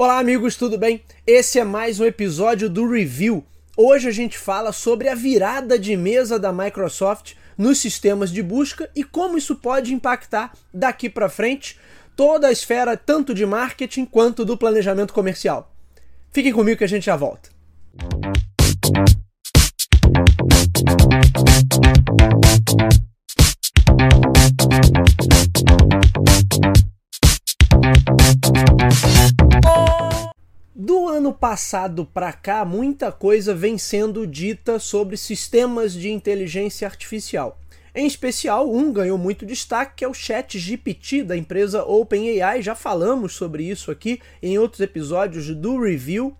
[0.00, 1.02] Olá, amigos, tudo bem?
[1.26, 3.44] Esse é mais um episódio do Review.
[3.76, 8.88] Hoje a gente fala sobre a virada de mesa da Microsoft nos sistemas de busca
[8.94, 11.80] e como isso pode impactar daqui para frente
[12.14, 15.74] toda a esfera tanto de marketing quanto do planejamento comercial.
[16.30, 17.50] Fiquem comigo que a gente já volta.
[30.74, 37.60] Do ano passado para cá, muita coisa vem sendo dita sobre sistemas de inteligência artificial.
[37.94, 42.62] Em especial, um ganhou muito destaque, que é o Chat GPT da empresa OpenAI.
[42.62, 46.36] Já falamos sobre isso aqui em outros episódios do review.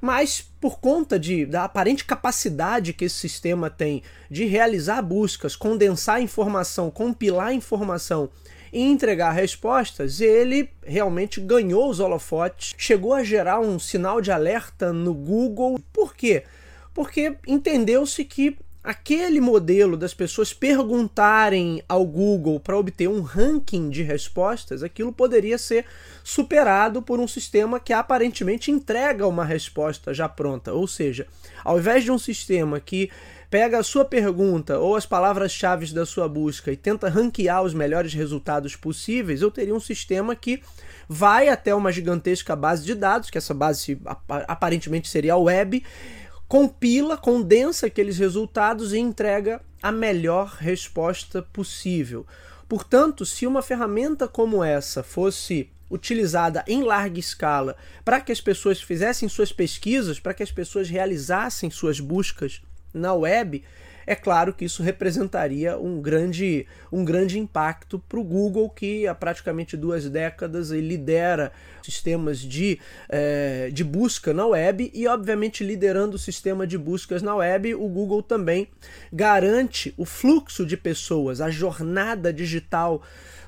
[0.00, 6.20] Mas por conta de, da aparente capacidade que esse sistema tem de realizar buscas, condensar
[6.20, 8.28] informação, compilar informação
[8.72, 14.92] e entregar respostas, ele realmente ganhou os holofotes, chegou a gerar um sinal de alerta
[14.92, 15.78] no Google.
[15.92, 16.44] Por quê?
[16.94, 24.02] Porque entendeu-se que aquele modelo das pessoas perguntarem ao Google para obter um ranking de
[24.02, 25.84] respostas, aquilo poderia ser
[26.24, 30.72] superado por um sistema que aparentemente entrega uma resposta já pronta.
[30.72, 31.26] Ou seja,
[31.64, 33.10] ao invés de um sistema que
[33.52, 38.14] pega a sua pergunta ou as palavras-chave da sua busca e tenta ranquear os melhores
[38.14, 40.62] resultados possíveis, eu teria um sistema que
[41.06, 44.00] vai até uma gigantesca base de dados, que essa base
[44.48, 45.84] aparentemente seria a web,
[46.48, 52.26] compila, condensa aqueles resultados e entrega a melhor resposta possível.
[52.66, 58.80] Portanto, se uma ferramenta como essa fosse utilizada em larga escala para que as pessoas
[58.80, 63.62] fizessem suas pesquisas, para que as pessoas realizassem suas buscas na web,
[64.06, 69.14] é claro que isso representaria um grande, um grande impacto para o Google, que há
[69.14, 76.18] praticamente duas décadas lidera sistemas de, eh, de busca na web e, obviamente, liderando o
[76.18, 78.68] sistema de buscas na web, o Google também
[79.12, 83.02] garante o fluxo de pessoas, a jornada digital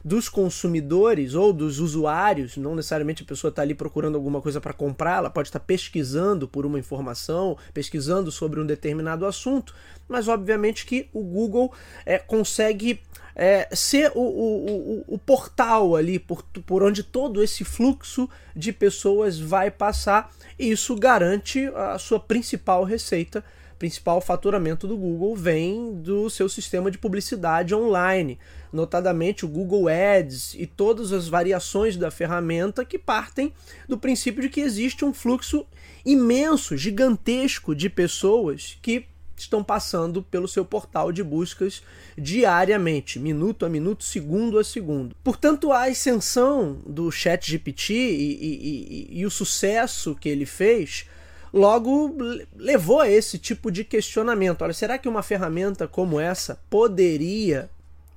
[0.05, 4.75] dos consumidores ou dos usuários, não necessariamente a pessoa está ali procurando alguma coisa para
[4.75, 9.75] comprar, ela pode estar tá pesquisando por uma informação, pesquisando sobre um determinado assunto,
[10.07, 11.73] mas obviamente que o Google
[12.05, 13.01] é, consegue
[13.35, 14.67] é, ser o, o,
[15.09, 20.71] o, o, portal ali por, por onde todo esse fluxo de pessoas vai passar, e
[20.71, 23.43] isso garante a sua principal receita
[23.85, 28.39] principal faturamento do Google vem do seu sistema de publicidade online,
[28.73, 33.53] notadamente o Google Ads e todas as variações da ferramenta que partem
[33.87, 35.67] do princípio de que existe um fluxo
[36.03, 39.05] imenso, gigantesco de pessoas que
[39.37, 41.83] estão passando pelo seu portal de buscas
[42.17, 45.15] diariamente, minuto a minuto, segundo a segundo.
[45.23, 51.05] Portanto, a ascensão do ChatGPT e, e, e, e o sucesso que ele fez
[51.55, 52.17] logo
[52.57, 54.63] levou a esse tipo de questionamento.
[54.63, 57.71] Olha, será que uma ferramenta como essa poderia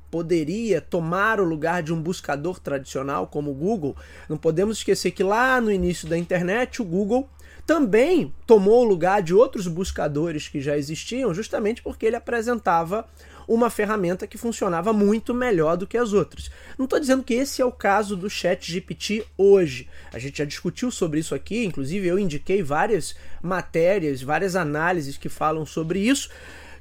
[0.10, 3.96] poderia tomar o lugar de um buscador tradicional como o Google?
[4.28, 7.30] Não podemos esquecer que lá no início da internet o Google
[7.66, 13.06] também tomou o lugar de outros buscadores que já existiam, justamente porque ele apresentava
[13.48, 16.52] uma ferramenta que funcionava muito melhor do que as outras.
[16.78, 19.88] Não estou dizendo que esse é o caso do Chat GPT hoje.
[20.12, 25.30] A gente já discutiu sobre isso aqui, inclusive eu indiquei várias matérias, várias análises que
[25.30, 26.30] falam sobre isso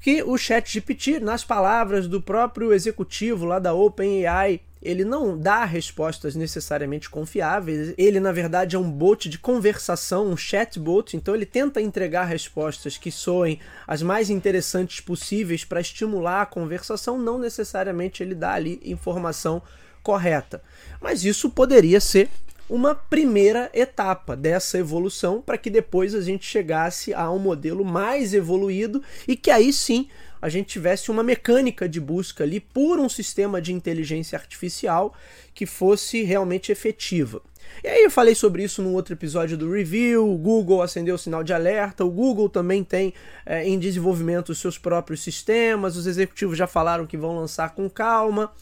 [0.06, 5.64] que o Chat GPT, nas palavras do próprio executivo lá da OpenAI, ele não dá
[5.64, 7.94] respostas necessariamente confiáveis.
[7.96, 12.96] Ele, na verdade, é um bot de conversação, um chatbot, então ele tenta entregar respostas
[12.96, 18.80] que soem as mais interessantes possíveis para estimular a conversação, não necessariamente ele dá ali
[18.84, 19.62] informação
[20.02, 20.62] correta.
[21.00, 22.28] Mas isso poderia ser
[22.68, 28.34] uma primeira etapa dessa evolução para que depois a gente chegasse a um modelo mais
[28.34, 30.08] evoluído e que aí sim
[30.40, 35.14] a gente tivesse uma mecânica de busca ali por um sistema de inteligência artificial
[35.54, 37.42] que fosse realmente efetiva.
[37.82, 41.18] E aí eu falei sobre isso no outro episódio do review, o Google acendeu o
[41.18, 43.12] sinal de alerta, o Google também tem
[43.44, 47.88] é, em desenvolvimento os seus próprios sistemas, os executivos já falaram que vão lançar com
[47.88, 48.52] calma.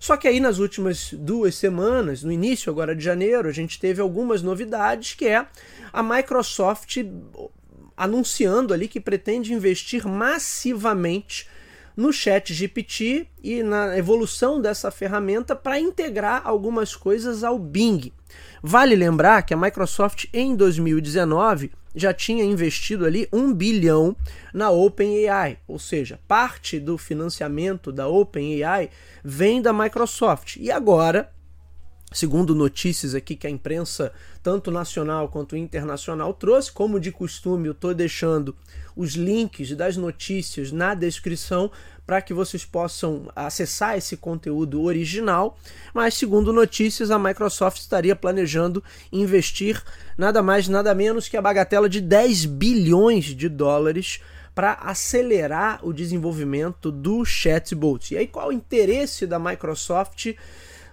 [0.00, 4.02] Só que aí nas últimas duas semanas, no início agora de janeiro, a gente teve
[4.02, 5.46] algumas novidades, que é
[5.92, 6.98] a Microsoft
[7.96, 11.48] anunciando ali que pretende investir massivamente
[11.96, 18.12] no Chat GPT e na evolução dessa ferramenta para integrar algumas coisas ao Bing.
[18.62, 24.16] Vale lembrar que a Microsoft em 2019 já tinha investido ali um bilhão
[24.52, 28.90] na OpenAI, ou seja, parte do financiamento da OpenAI
[29.22, 30.56] vem da Microsoft.
[30.56, 31.32] E agora
[32.14, 34.12] segundo notícias aqui que a imprensa
[34.42, 36.70] tanto nacional quanto internacional, trouxe.
[36.70, 38.54] Como de costume, eu estou deixando
[38.96, 41.70] os links das notícias na descrição
[42.06, 45.58] para que vocês possam acessar esse conteúdo original.
[45.92, 49.82] Mas, segundo notícias, a Microsoft estaria planejando investir
[50.16, 54.20] nada mais, nada menos que a bagatela de 10 bilhões de dólares
[54.54, 58.14] para acelerar o desenvolvimento do chatbot.
[58.14, 60.34] E aí, qual o interesse da Microsoft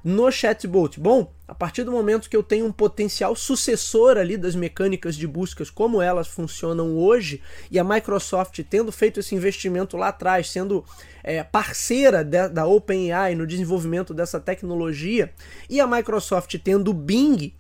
[0.03, 0.99] no chatbot?
[0.99, 5.27] Bom, a partir do momento que eu tenho um potencial sucessor ali das mecânicas de
[5.27, 10.83] buscas como elas funcionam hoje, e a Microsoft tendo feito esse investimento lá atrás, sendo
[11.23, 15.33] é, parceira de, da OpenAI no desenvolvimento dessa tecnologia,
[15.69, 17.53] e a Microsoft tendo o Bing,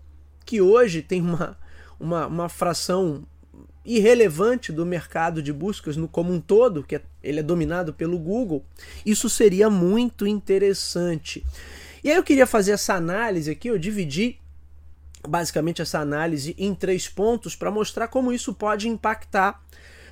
[0.45, 1.57] que hoje tem uma,
[1.99, 3.23] uma, uma fração
[3.83, 8.17] irrelevante do mercado de buscas no como um todo, que é, ele é dominado pelo
[8.17, 8.63] Google,
[9.05, 11.43] isso seria muito interessante.
[12.03, 14.39] E aí eu queria fazer essa análise aqui, eu dividi
[15.27, 19.63] basicamente essa análise em três pontos para mostrar como isso pode impactar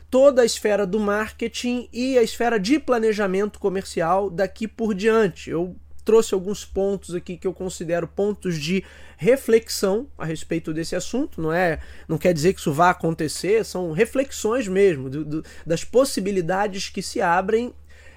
[0.10, 5.50] toda a esfera do marketing e a esfera de planejamento comercial daqui por diante.
[5.50, 8.84] Eu trouxe alguns pontos aqui que eu considero pontos de
[9.18, 11.42] reflexão a respeito desse assunto.
[11.42, 15.84] Não é, não quer dizer que isso vá acontecer, são reflexões mesmo do, do, das
[15.84, 17.74] possibilidades que se abrem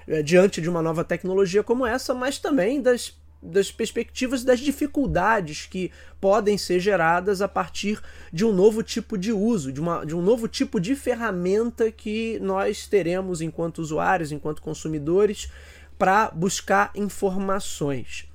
[0.07, 5.65] é, diante de uma nova tecnologia como essa, mas também das das perspectivas das dificuldades
[5.65, 8.01] que podem ser geradas a partir
[8.31, 12.39] de um novo tipo de uso, de, uma, de um novo tipo de ferramenta que
[12.39, 15.49] nós teremos enquanto usuários, enquanto consumidores,
[15.97, 18.25] para buscar informações.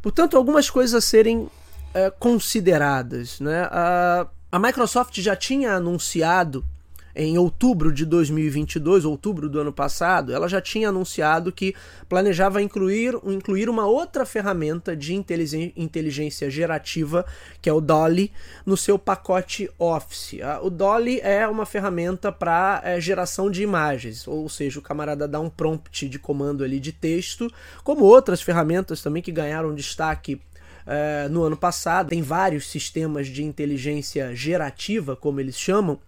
[0.00, 1.48] Portanto, algumas coisas a serem
[1.94, 3.40] é, consideradas.
[3.40, 3.68] Né?
[3.70, 6.64] A, a Microsoft já tinha anunciado
[7.14, 11.74] em outubro de 2022, outubro do ano passado, ela já tinha anunciado que
[12.08, 17.24] planejava incluir, incluir uma outra ferramenta de inteligência gerativa,
[17.60, 18.32] que é o Dolly,
[18.64, 20.36] no seu pacote Office.
[20.62, 25.40] O Dolly é uma ferramenta para é, geração de imagens, ou seja, o camarada dá
[25.40, 27.52] um prompt de comando ali de texto,
[27.84, 30.40] como outras ferramentas também que ganharam destaque
[30.86, 32.08] é, no ano passado.
[32.08, 35.98] Tem vários sistemas de inteligência gerativa, como eles chamam,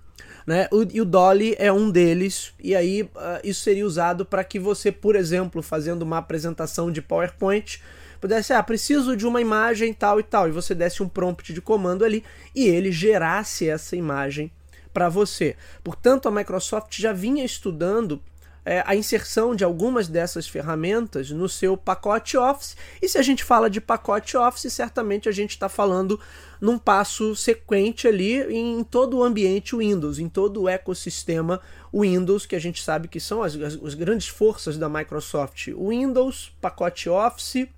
[0.46, 0.68] né?
[0.70, 3.10] O, e o Dolly é um deles, e aí uh,
[3.42, 7.82] isso seria usado para que você, por exemplo, fazendo uma apresentação de PowerPoint,
[8.20, 11.60] pudesse, ah, preciso de uma imagem tal e tal, e você desse um prompt de
[11.60, 12.24] comando ali
[12.54, 14.50] e ele gerasse essa imagem
[14.92, 15.56] para você.
[15.82, 18.22] Portanto, a Microsoft já vinha estudando
[18.64, 22.76] é, a inserção de algumas dessas ferramentas no seu pacote Office.
[23.02, 26.18] E se a gente fala de pacote Office, certamente a gente está falando
[26.60, 31.60] num passo sequente ali em todo o ambiente Windows, em todo o ecossistema
[31.92, 35.68] Windows, que a gente sabe que são as, as, as grandes forças da Microsoft.
[35.68, 37.68] Windows, pacote Office,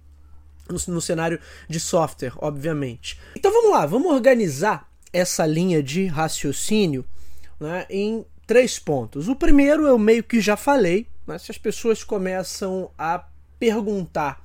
[0.68, 3.18] no, no cenário de software, obviamente.
[3.34, 7.04] Então vamos lá, vamos organizar essa linha de raciocínio
[7.58, 9.28] né, em três pontos.
[9.28, 13.26] O primeiro eu meio que já falei, mas se as pessoas começam a
[13.58, 14.44] perguntar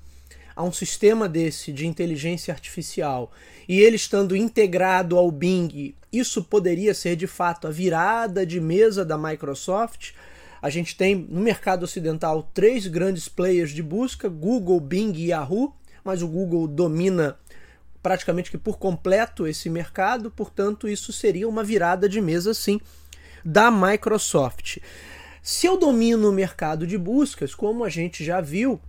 [0.55, 3.31] a um sistema desse de inteligência artificial
[3.67, 9.05] e ele estando integrado ao Bing, isso poderia ser de fato a virada de mesa
[9.05, 10.11] da Microsoft.
[10.61, 15.73] A gente tem no mercado ocidental três grandes players de busca: Google, Bing e Yahoo,
[16.03, 17.37] mas o Google domina
[18.03, 22.81] praticamente que por completo esse mercado, portanto, isso seria uma virada de mesa sim
[23.43, 24.77] da Microsoft.
[25.41, 28.79] Se eu domino o mercado de buscas, como a gente já viu,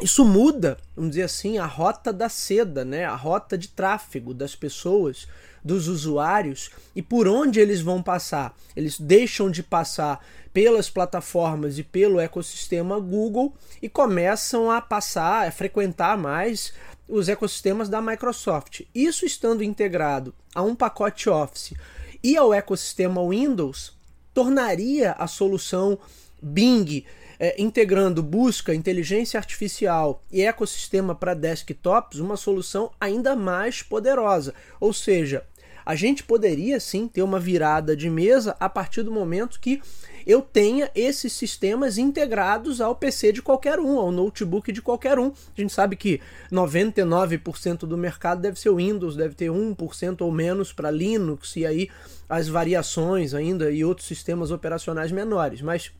[0.00, 3.04] isso muda, vamos dizer assim, a rota da seda, né?
[3.04, 5.26] a rota de tráfego das pessoas,
[5.62, 8.56] dos usuários e por onde eles vão passar.
[8.74, 15.52] Eles deixam de passar pelas plataformas e pelo ecossistema Google e começam a passar, a
[15.52, 16.72] frequentar mais
[17.06, 18.82] os ecossistemas da Microsoft.
[18.94, 21.74] Isso estando integrado a um pacote Office
[22.22, 23.92] e ao ecossistema Windows,
[24.32, 25.98] tornaria a solução
[26.42, 27.04] Bing
[27.38, 34.54] é, integrando busca, inteligência artificial e ecossistema para desktops uma solução ainda mais poderosa.
[34.78, 35.44] Ou seja,
[35.84, 39.80] a gente poderia sim ter uma virada de mesa a partir do momento que
[40.26, 45.28] eu tenha esses sistemas integrados ao PC de qualquer um, ao notebook de qualquer um.
[45.28, 46.20] A gente sabe que
[46.52, 51.88] 99% do mercado deve ser Windows, deve ter 1% ou menos para Linux e aí
[52.28, 55.62] as variações ainda e outros sistemas operacionais menores.
[55.62, 55.90] Mas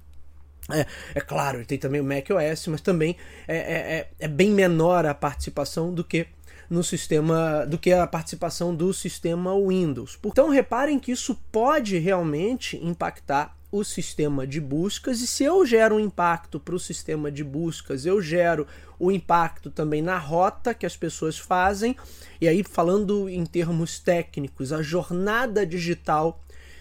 [0.73, 5.07] é, é, claro, tem também o macOS, mas também é, é, é, é bem menor
[5.07, 6.27] a participação do que
[6.69, 10.19] no sistema do que a participação do sistema Windows.
[10.25, 15.95] Então reparem que isso pode realmente impactar o sistema de buscas, e se eu gero
[15.95, 18.67] um impacto para o sistema de buscas, eu gero
[18.99, 21.97] o impacto também na rota que as pessoas fazem,
[22.41, 26.41] e aí falando em termos técnicos, a jornada digital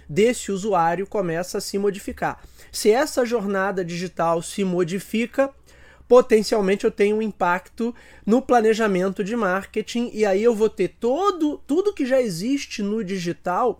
[0.10, 2.42] desse usuário começa a se modificar.
[2.72, 5.50] Se essa jornada digital se modifica,
[6.08, 7.94] potencialmente eu tenho um impacto
[8.26, 13.04] no planejamento de marketing e aí eu vou ter todo tudo que já existe no
[13.04, 13.80] digital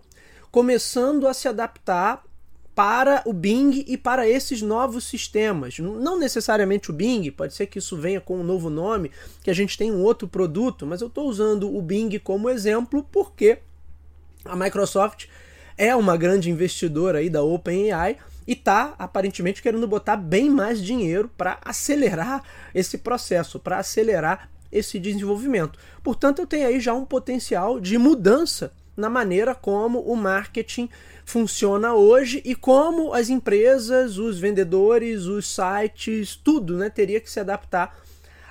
[0.50, 2.22] começando a se adaptar
[2.74, 5.78] para o Bing e para esses novos sistemas.
[5.78, 9.10] Não necessariamente o Bing, pode ser que isso venha com um novo nome,
[9.42, 13.06] que a gente tem um outro produto, mas eu estou usando o Bing como exemplo
[13.12, 13.58] porque
[14.44, 15.26] a Microsoft
[15.76, 18.16] é uma grande investidora aí da OpenAI
[18.50, 22.42] e está aparentemente querendo botar bem mais dinheiro para acelerar
[22.74, 25.78] esse processo, para acelerar esse desenvolvimento.
[26.02, 30.90] Portanto, eu tenho aí já um potencial de mudança na maneira como o marketing
[31.24, 37.38] funciona hoje e como as empresas, os vendedores, os sites, tudo, né, teria que se
[37.38, 37.96] adaptar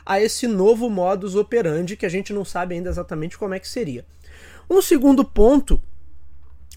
[0.05, 3.67] a esse novo modus operandi que a gente não sabe ainda exatamente como é que
[3.67, 4.05] seria.
[4.69, 5.81] Um segundo ponto,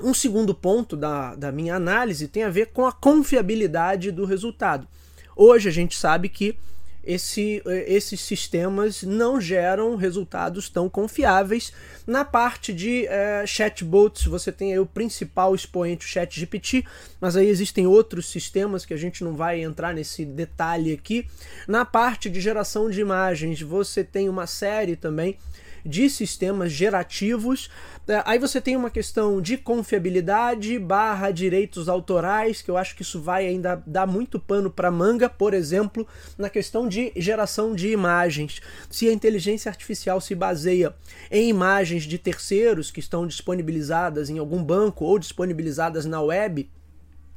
[0.02, 4.86] um segundo ponto da, da minha análise tem a ver com a confiabilidade do resultado.
[5.34, 6.56] Hoje a gente sabe que
[7.04, 11.72] esse, eh, esses sistemas não geram resultados tão confiáveis.
[12.06, 16.84] Na parte de é, chatbots, você tem o principal expoente, o ChatGPT,
[17.20, 21.26] mas aí existem outros sistemas que a gente não vai entrar nesse detalhe aqui.
[21.66, 25.36] Na parte de geração de imagens, você tem uma série também
[25.84, 27.70] de sistemas gerativos.
[28.06, 33.02] É, aí você tem uma questão de confiabilidade barra direitos autorais, que eu acho que
[33.02, 37.88] isso vai ainda dar muito pano para manga, por exemplo, na questão de geração de
[37.88, 38.60] imagens.
[38.90, 40.94] Se a inteligência artificial se baseia
[41.30, 46.68] em imagens de terceiros que estão disponibilizadas em algum banco ou disponibilizadas na web,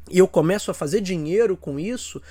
[0.10, 2.22] e eu começo a fazer dinheiro com isso,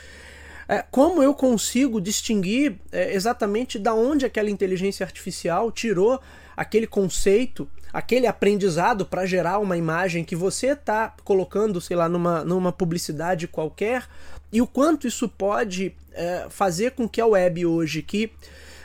[0.68, 6.20] é, como eu consigo distinguir é, exatamente da onde aquela inteligência artificial tirou
[6.56, 12.44] aquele conceito, aquele aprendizado para gerar uma imagem que você está colocando, sei lá, numa,
[12.44, 14.08] numa publicidade qualquer,
[14.52, 18.30] e o quanto isso pode é, fazer com que a web hoje, que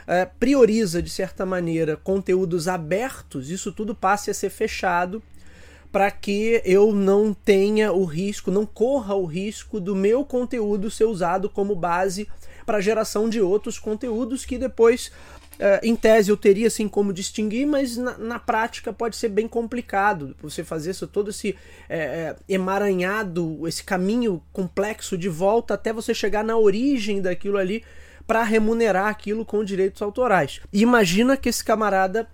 [0.08, 5.22] é, prioriza de certa maneira conteúdos abertos, isso tudo passe a ser fechado
[5.92, 11.06] para que eu não tenha o risco, não corra o risco do meu conteúdo ser
[11.06, 12.28] usado como base
[12.66, 15.12] para geração de outros conteúdos que depois,
[15.58, 19.48] eh, em tese, eu teria assim como distinguir, mas na, na prática pode ser bem
[19.48, 21.56] complicado você fazer isso, todo esse
[21.90, 27.84] é, emaranhado, esse caminho complexo de volta até você chegar na origem daquilo ali
[28.28, 30.62] para remunerar aquilo com direitos autorais.
[30.72, 32.28] E imagina que esse camarada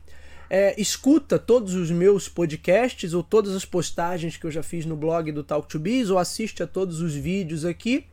[0.49, 4.95] é, escuta todos os meus podcasts ou todas as postagens que eu já fiz no
[4.95, 8.05] blog do Talk to Biz ou assiste a todos os vídeos aqui.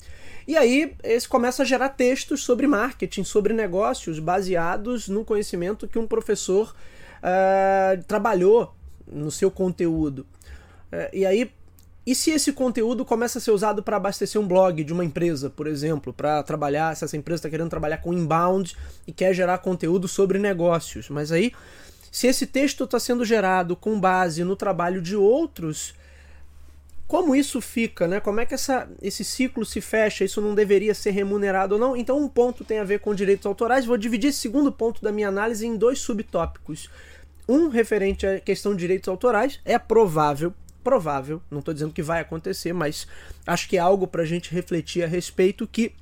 [0.46, 5.98] E aí esse começa a gerar textos sobre marketing, sobre negócios, baseados no conhecimento que
[5.98, 6.74] um professor
[7.18, 8.74] uh, trabalhou
[9.06, 10.26] no seu conteúdo.
[10.92, 11.50] Uh, e aí,
[12.04, 15.48] e se esse conteúdo começa a ser usado para abastecer um blog de uma empresa,
[15.48, 19.58] por exemplo, para trabalhar, se essa empresa está querendo trabalhar com inbound e quer gerar
[19.58, 21.52] conteúdo sobre negócios, mas aí
[22.12, 25.94] se esse texto está sendo gerado com base no trabalho de outros,
[27.08, 28.20] como isso fica, né?
[28.20, 30.22] Como é que essa, esse ciclo se fecha?
[30.22, 31.96] Isso não deveria ser remunerado ou não?
[31.96, 33.86] Então, um ponto tem a ver com direitos autorais.
[33.86, 36.90] Vou dividir esse segundo ponto da minha análise em dois subtópicos.
[37.48, 40.52] Um referente à questão de direitos autorais é provável,
[40.84, 43.06] provável, não estou dizendo que vai acontecer, mas
[43.46, 45.94] acho que é algo para a gente refletir a respeito que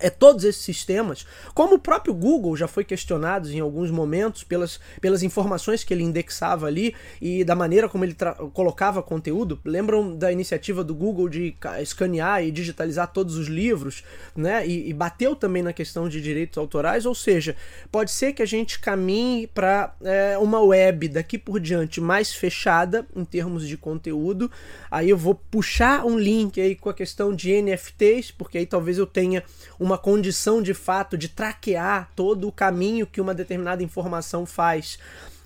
[0.00, 4.80] é todos esses sistemas, como o próprio Google já foi questionado em alguns momentos pelas,
[5.00, 8.16] pelas informações que ele indexava ali e da maneira como ele
[8.52, 9.60] colocava conteúdo.
[9.64, 14.02] Lembram da iniciativa do Google de escanear e digitalizar todos os livros,
[14.36, 14.66] né?
[14.66, 17.06] E, e bateu também na questão de direitos autorais.
[17.06, 17.56] Ou seja,
[17.90, 23.06] pode ser que a gente caminhe para é, uma web daqui por diante mais fechada
[23.14, 24.50] em termos de conteúdo.
[24.90, 28.98] Aí eu vou puxar um link aí com a questão de NFTs, porque aí talvez
[28.98, 29.42] eu tenha
[29.84, 34.98] uma condição de fato de traquear todo o caminho que uma determinada informação faz.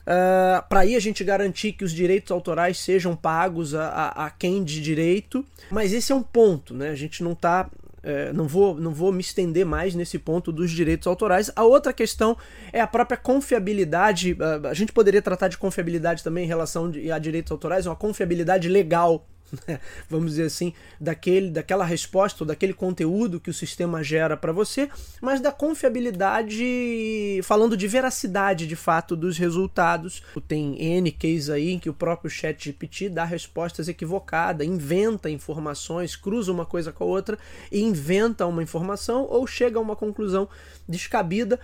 [0.02, 4.30] Uh, para aí a gente garantir que os direitos autorais sejam pagos a, a, a,
[4.30, 6.90] quem de direito, mas esse é um ponto, né?
[6.90, 7.68] A gente não tá.
[8.00, 11.50] É, não, vou, não vou me estender mais nesse ponto dos direitos autorais.
[11.56, 12.36] A outra questão
[12.72, 14.34] é a própria confiabilidade.
[14.34, 18.68] Uh, a gente poderia tratar de confiabilidade também em relação a direitos autorais, uma confiabilidade
[18.68, 19.26] legal
[19.66, 19.80] né?
[20.08, 24.88] vamos dizer assim, daquele, daquela resposta ou daquele conteúdo que o sistema gera para você,
[25.20, 30.22] mas da confiabilidade, falando de veracidade de fato dos resultados.
[30.46, 36.16] Tem N cases aí em que o próprio chat GPT dá respostas equivocadas, inventa informações,
[36.16, 37.38] cruza uma coisa com a outra
[37.70, 40.48] e inventa uma informação ou chega a uma conclusão
[40.88, 41.58] descabida.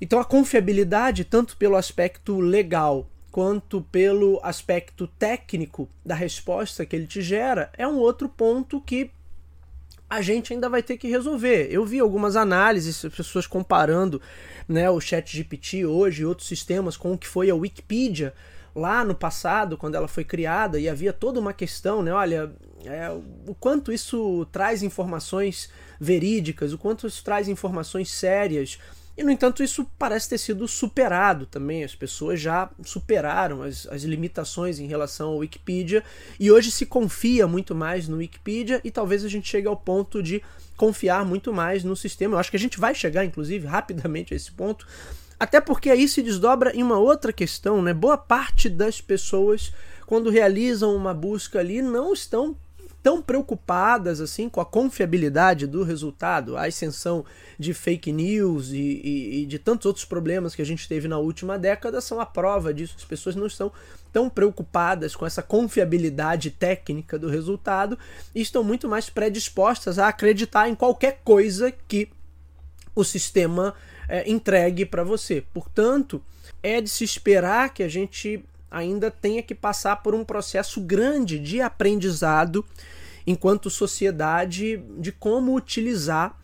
[0.00, 7.04] Então a confiabilidade, tanto pelo aspecto legal quanto pelo aspecto técnico da resposta que ele
[7.04, 9.10] te gera, é um outro ponto que
[10.08, 11.66] a gente ainda vai ter que resolver.
[11.68, 14.22] Eu vi algumas análises, pessoas comparando
[14.68, 18.32] né, o ChatGPT hoje e outros sistemas com o que foi a Wikipedia
[18.72, 22.12] lá no passado, quando ela foi criada, e havia toda uma questão, né?
[22.12, 22.52] Olha,
[22.84, 23.10] é,
[23.48, 28.78] o quanto isso traz informações verídicas, o quanto isso traz informações sérias
[29.16, 31.84] e, no entanto, isso parece ter sido superado também.
[31.84, 36.02] As pessoas já superaram as, as limitações em relação ao Wikipedia
[36.38, 40.20] e hoje se confia muito mais no Wikipedia e talvez a gente chegue ao ponto
[40.20, 40.42] de
[40.76, 42.34] confiar muito mais no sistema.
[42.34, 44.84] Eu acho que a gente vai chegar, inclusive, rapidamente a esse ponto.
[45.38, 47.94] Até porque aí se desdobra em uma outra questão, né?
[47.94, 49.72] Boa parte das pessoas,
[50.06, 52.56] quando realizam uma busca ali, não estão
[53.04, 57.22] tão preocupadas assim com a confiabilidade do resultado, a ascensão
[57.58, 61.18] de fake news e, e, e, de tantos outros problemas que a gente teve na
[61.18, 62.94] última década são a prova disso.
[62.96, 63.70] As pessoas não estão
[64.10, 67.98] tão preocupadas com essa confiabilidade técnica do resultado
[68.34, 72.08] e estão muito mais predispostas a acreditar em qualquer coisa que
[72.96, 73.74] o sistema
[74.08, 75.44] é, entregue para você.
[75.52, 76.22] Portanto,
[76.62, 78.42] é de se esperar que a gente
[78.74, 82.64] ainda tenha que passar por um processo grande de aprendizado
[83.24, 86.36] enquanto sociedade de como utilizar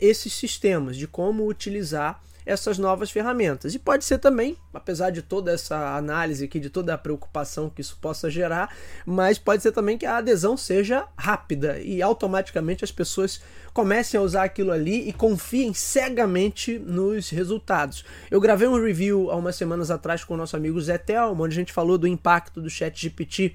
[0.00, 3.74] esses sistemas, de como utilizar essas novas ferramentas.
[3.74, 7.80] E pode ser também, apesar de toda essa análise aqui, de toda a preocupação que
[7.80, 8.74] isso possa gerar,
[9.06, 13.40] mas pode ser também que a adesão seja rápida e automaticamente as pessoas
[13.72, 18.04] comecem a usar aquilo ali e confiem cegamente nos resultados.
[18.30, 21.54] Eu gravei um review há umas semanas atrás com o nosso amigo Zé Telmo, onde
[21.54, 23.54] a gente falou do impacto do chat GPT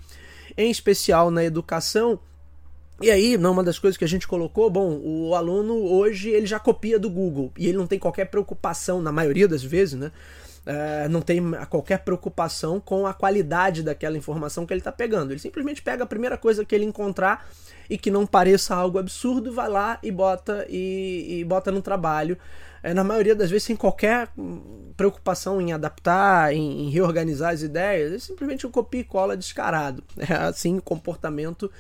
[0.58, 2.20] em especial na educação.
[3.00, 6.60] E aí, uma das coisas que a gente colocou, bom, o aluno hoje ele já
[6.60, 10.12] copia do Google e ele não tem qualquer preocupação, na maioria das vezes, né?
[10.66, 11.40] É, não tem
[11.70, 15.32] qualquer preocupação com a qualidade daquela informação que ele está pegando.
[15.32, 17.48] Ele simplesmente pega a primeira coisa que ele encontrar
[17.90, 22.38] e que não pareça algo absurdo, vai lá e bota e, e bota no trabalho.
[22.84, 24.30] É, na maioria das vezes, sem qualquer
[24.98, 30.04] preocupação em adaptar, em, em reorganizar as ideias, é simplesmente copia e cola descarado.
[30.18, 31.72] É assim o comportamento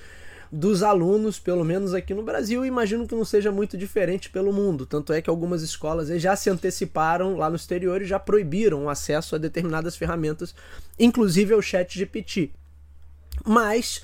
[0.51, 4.53] dos alunos, pelo menos aqui no Brasil, e imagino que não seja muito diferente pelo
[4.53, 4.86] mundo.
[4.86, 8.89] Tanto é que algumas escolas já se anteciparam lá no exterior e já proibiram o
[8.89, 10.55] acesso a determinadas ferramentas,
[10.99, 12.51] inclusive ao chat GPT.
[13.45, 14.01] Mas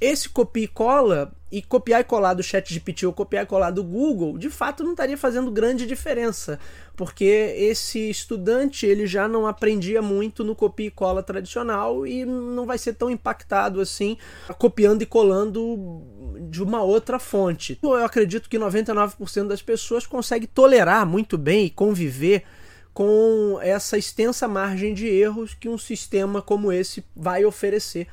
[0.00, 3.70] esse copia e cola e copiar e colar do chat GPT ou copiar e colar
[3.70, 6.58] do Google, de fato não estaria fazendo grande diferença,
[6.96, 12.66] porque esse estudante ele já não aprendia muito no copia e cola tradicional e não
[12.66, 14.16] vai ser tão impactado assim
[14.58, 16.02] copiando e colando
[16.50, 17.78] de uma outra fonte.
[17.80, 22.42] Eu acredito que 99% das pessoas consegue tolerar muito bem e conviver
[22.92, 28.08] com essa extensa margem de erros que um sistema como esse vai oferecer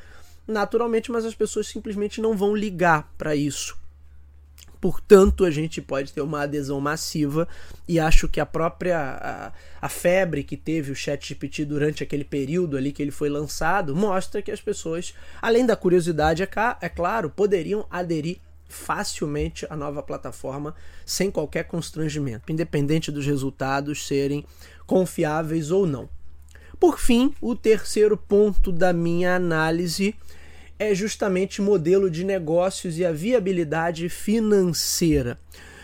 [0.47, 3.79] naturalmente, mas as pessoas simplesmente não vão ligar para isso.
[4.81, 7.47] Portanto, a gente pode ter uma adesão massiva
[7.87, 12.75] e acho que a própria a, a febre que teve o ChatGPT durante aquele período
[12.75, 16.49] ali que ele foi lançado mostra que as pessoas, além da curiosidade, é,
[16.81, 20.73] é claro, poderiam aderir facilmente à nova plataforma
[21.05, 24.43] sem qualquer constrangimento, independente dos resultados serem
[24.87, 26.09] confiáveis ou não.
[26.81, 30.15] Por fim, o terceiro ponto da minha análise
[30.79, 35.39] é justamente modelo de negócios e a viabilidade financeira.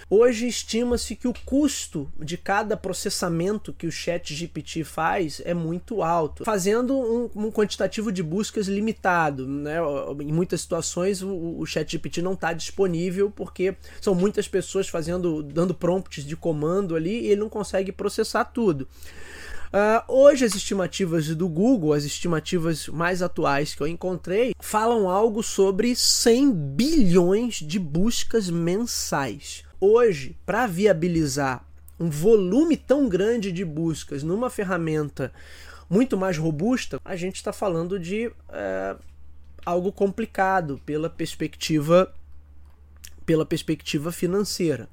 [0.09, 6.01] Hoje estima-se que o custo de cada processamento que o Chat GPT faz é muito
[6.01, 9.47] alto, fazendo um, um quantitativo de buscas limitado.
[9.47, 9.75] Né?
[10.21, 15.43] Em muitas situações o, o Chat GPT não está disponível porque são muitas pessoas fazendo,
[15.43, 18.87] dando prompts de comando ali e ele não consegue processar tudo.
[19.77, 25.43] Uh, hoje, as estimativas do Google, as estimativas mais atuais que eu encontrei, falam algo
[25.43, 29.63] sobre 100 bilhões de buscas mensais.
[29.79, 31.63] Hoje, para viabilizar
[31.99, 35.31] um volume tão grande de buscas numa ferramenta
[35.87, 38.99] muito mais robusta, a gente está falando de uh,
[39.63, 42.11] algo complicado pela perspectiva
[43.27, 44.89] pela perspectiva financeira.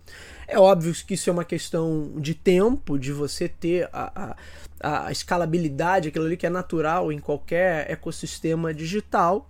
[0.46, 4.36] É óbvio que isso é uma questão de tempo, de você ter a,
[4.80, 9.48] a, a escalabilidade, aquilo ali que é natural em qualquer ecossistema digital,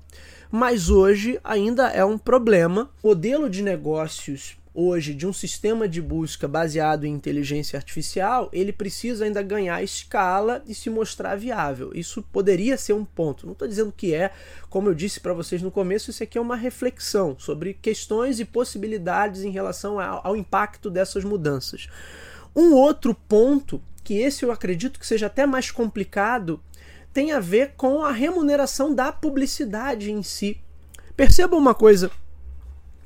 [0.52, 2.90] mas hoje ainda é um problema.
[3.02, 8.72] O modelo de negócios hoje de um sistema de busca baseado em inteligência artificial, ele
[8.72, 11.92] precisa ainda ganhar escala e se mostrar viável.
[11.94, 13.46] Isso poderia ser um ponto.
[13.46, 14.32] Não estou dizendo que é,
[14.68, 18.44] como eu disse para vocês no começo, isso aqui é uma reflexão sobre questões e
[18.44, 21.88] possibilidades em relação ao, impacto dessas mudanças.
[22.54, 26.60] Um outro ponto, que esse eu acredito que seja até mais complicado,
[27.12, 30.60] tem a ver com a remuneração da publicidade em si.
[31.16, 32.10] Perceba uma coisa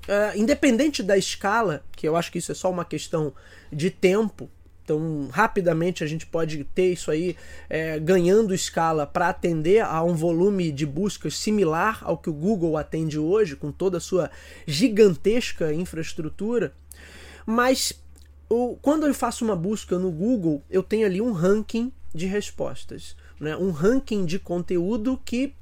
[0.09, 3.35] Uh, independente da escala, que eu acho que isso é só uma questão
[3.71, 4.49] de tempo,
[4.89, 7.37] então rapidamente a gente pode ter isso aí
[7.69, 12.79] é, ganhando escala para atender a um volume de buscas similar ao que o Google
[12.79, 14.31] atende hoje, com toda a sua
[14.67, 16.73] gigantesca infraestrutura.
[17.45, 17.93] Mas
[18.49, 23.15] o, quando eu faço uma busca no Google, eu tenho ali um ranking de respostas.
[23.39, 23.55] Né?
[23.55, 25.53] Um ranking de conteúdo que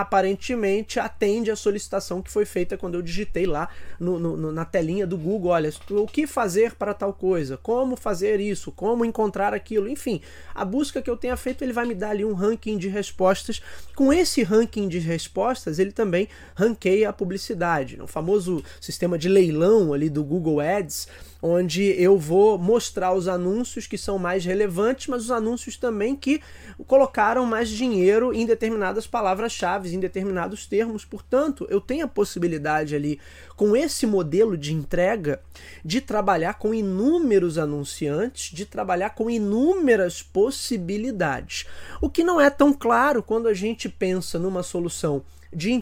[0.00, 3.68] aparentemente atende a solicitação que foi feita quando eu digitei lá
[4.00, 8.40] no, no, na telinha do Google, olha, o que fazer para tal coisa, como fazer
[8.40, 10.20] isso, como encontrar aquilo, enfim,
[10.52, 13.62] a busca que eu tenha feito ele vai me dar ali um ranking de respostas.
[13.94, 19.92] Com esse ranking de respostas, ele também ranqueia a publicidade, o famoso sistema de leilão
[19.92, 21.06] ali do Google Ads
[21.46, 26.40] onde eu vou mostrar os anúncios que são mais relevantes, mas os anúncios também que
[26.86, 31.04] colocaram mais dinheiro em determinadas palavras-chave, em determinados termos.
[31.04, 33.20] Portanto, eu tenho a possibilidade ali,
[33.56, 35.42] com esse modelo de entrega,
[35.84, 41.66] de trabalhar com inúmeros anunciantes, de trabalhar com inúmeras possibilidades.
[42.00, 45.22] O que não é tão claro quando a gente pensa numa solução
[45.54, 45.72] de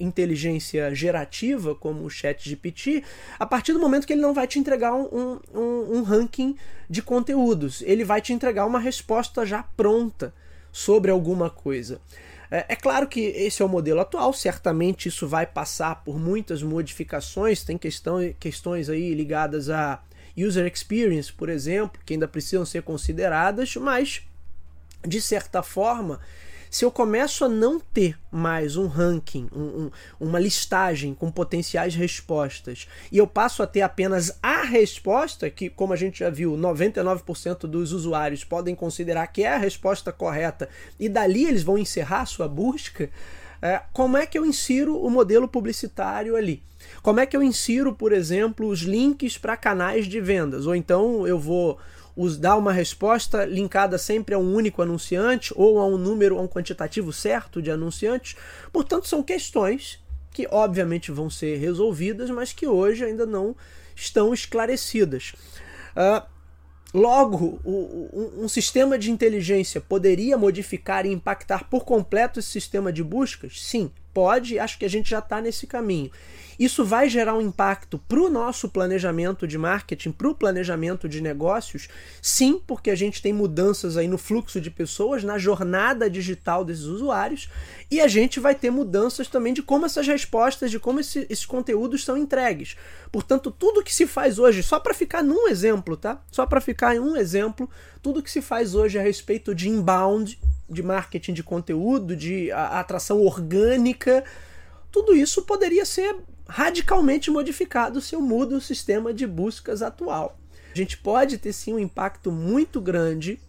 [0.00, 3.02] inteligência gerativa, como o Chat GPT,
[3.38, 6.56] a partir do momento que ele não vai te entregar um, um, um ranking
[6.88, 10.34] de conteúdos, ele vai te entregar uma resposta já pronta
[10.72, 12.00] sobre alguma coisa.
[12.50, 16.62] É, é claro que esse é o modelo atual, certamente isso vai passar por muitas
[16.62, 20.02] modificações, tem questão, questões aí ligadas a
[20.36, 24.22] user experience, por exemplo, que ainda precisam ser consideradas, mas
[25.06, 26.20] de certa forma
[26.70, 31.96] se eu começo a não ter mais um ranking, um, um, uma listagem com potenciais
[31.96, 36.52] respostas, e eu passo a ter apenas a resposta, que, como a gente já viu,
[36.52, 42.20] 99% dos usuários podem considerar que é a resposta correta, e dali eles vão encerrar
[42.20, 43.10] a sua busca,
[43.60, 46.62] é, como é que eu insiro o modelo publicitário ali?
[47.02, 50.66] Como é que eu insiro, por exemplo, os links para canais de vendas?
[50.66, 51.78] Ou então eu vou
[52.38, 56.48] dar uma resposta linkada sempre a um único anunciante ou a um número, a um
[56.48, 58.36] quantitativo certo de anunciantes.
[58.72, 63.56] Portanto, são questões que obviamente vão ser resolvidas, mas que hoje ainda não
[63.94, 65.34] estão esclarecidas.
[65.96, 66.24] Uh,
[66.92, 73.62] Logo, um sistema de inteligência poderia modificar e impactar por completo esse sistema de buscas?
[73.62, 76.10] Sim, pode, acho que a gente já está nesse caminho.
[76.60, 81.22] Isso vai gerar um impacto para o nosso planejamento de marketing, para o planejamento de
[81.22, 81.88] negócios?
[82.20, 86.84] Sim, porque a gente tem mudanças aí no fluxo de pessoas, na jornada digital desses
[86.84, 87.48] usuários,
[87.90, 91.46] e a gente vai ter mudanças também de como essas respostas, de como esse, esses
[91.46, 92.76] conteúdos são entregues.
[93.10, 96.22] Portanto, tudo que se faz hoje, só para ficar num exemplo, tá?
[96.30, 97.70] Só para ficar em um exemplo,
[98.02, 100.38] tudo que se faz hoje a respeito de inbound,
[100.70, 104.24] de marketing de conteúdo, de atração orgânica,
[104.90, 106.16] tudo isso poderia ser
[106.48, 110.38] radicalmente modificado se eu mudo o sistema de buscas atual.
[110.72, 113.40] A gente pode ter sim um impacto muito grande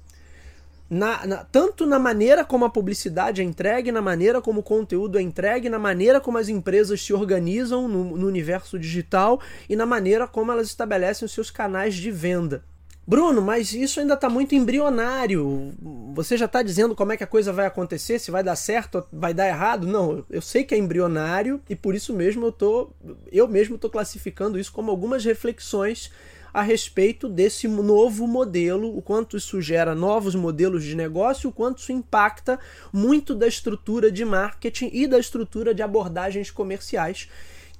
[0.91, 5.17] na, na, tanto na maneira como a publicidade é entregue, na maneira como o conteúdo
[5.17, 9.85] é entregue, na maneira como as empresas se organizam no, no universo digital e na
[9.85, 12.65] maneira como elas estabelecem os seus canais de venda.
[13.05, 15.73] Bruno, mas isso ainda está muito embrionário.
[16.13, 19.03] Você já está dizendo como é que a coisa vai acontecer, se vai dar certo,
[19.11, 19.87] vai dar errado?
[19.87, 22.91] Não, eu sei que é embrionário e por isso mesmo eu tô,
[23.31, 26.11] eu mesmo estou classificando isso como algumas reflexões
[26.53, 31.79] a respeito desse novo modelo, o quanto isso gera novos modelos de negócio, o quanto
[31.79, 32.59] isso impacta
[32.91, 37.29] muito da estrutura de marketing e da estrutura de abordagens comerciais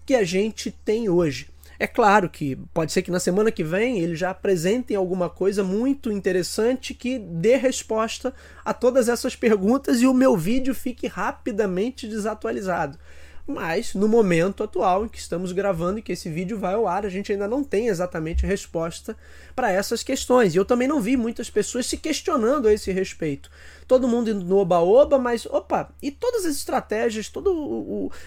[0.05, 1.50] que a gente tem hoje.
[1.82, 5.63] É claro que pode ser que na semana que vem eles já apresentem alguma coisa
[5.63, 12.08] muito interessante que dê resposta a todas essas perguntas e o meu vídeo fique rapidamente
[12.08, 13.00] desatualizado.
[13.48, 17.04] Mas no momento atual em que estamos gravando e que esse vídeo vai ao ar,
[17.04, 19.17] a gente ainda não tem exatamente resposta
[19.56, 20.54] para essas questões.
[20.54, 23.50] E eu também não vi muitas pessoas se questionando a esse respeito.
[23.88, 27.52] Todo mundo indo no oba-oba, mas opa, e todas as estratégias, todas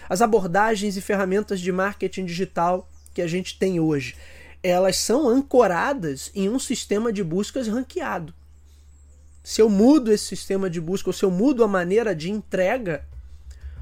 [0.09, 4.13] as abordagens e ferramentas de marketing digital que a gente tem hoje,
[4.61, 8.33] elas são ancoradas em um sistema de buscas ranqueado.
[9.41, 13.05] Se eu mudo esse sistema de busca, ou se eu mudo a maneira de entrega,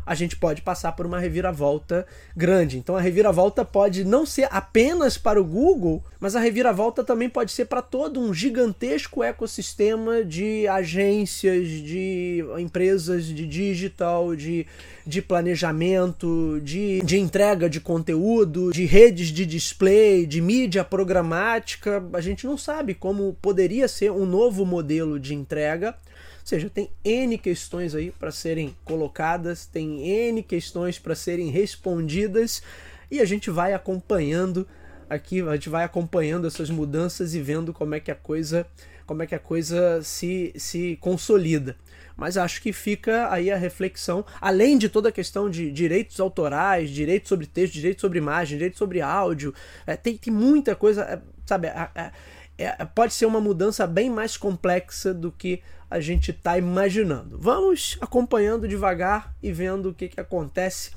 [0.06, 2.78] a gente pode passar por uma reviravolta grande.
[2.78, 7.52] Então a reviravolta pode não ser apenas para o Google, mas a reviravolta também pode
[7.52, 14.66] ser para todo um gigantesco ecossistema de agências, de empresas de digital, de,
[15.06, 22.04] de planejamento, de, de entrega de conteúdo, de redes de display, de mídia programática.
[22.14, 25.96] A gente não sabe como poderia ser um novo modelo de entrega
[26.44, 32.62] ou seja, tem N questões aí para serem colocadas, tem N questões para serem respondidas
[33.10, 34.68] e a gente vai acompanhando
[35.10, 38.68] aqui, a gente vai acompanhando essas mudanças e vendo como é que a coisa,
[39.06, 41.78] como é que a coisa se, se consolida.
[42.18, 46.90] Mas acho que fica aí a reflexão, além de toda a questão de direitos autorais,
[46.90, 49.54] direitos sobre texto, direitos sobre imagem, direitos sobre áudio,
[49.88, 51.68] é, tem, tem muita coisa, é, sabe?
[51.68, 52.12] É,
[52.58, 57.38] é, pode ser uma mudança bem mais complexa do que a gente está imaginando.
[57.40, 60.92] Vamos acompanhando devagar e vendo o que, que acontece.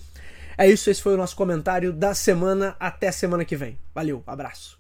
[0.57, 2.75] É isso, esse foi o nosso comentário da semana.
[2.81, 3.79] Até semana que vem.
[3.95, 4.76] Valeu, abraço.